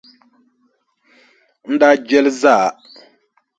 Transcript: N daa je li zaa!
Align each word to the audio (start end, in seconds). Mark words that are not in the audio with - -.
N 1.69 1.71
daa 1.81 1.95
je 2.07 2.17
li 2.23 2.31
zaa! 2.41 2.65